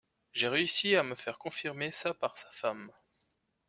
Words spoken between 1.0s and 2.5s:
me faire confirmer ça par sa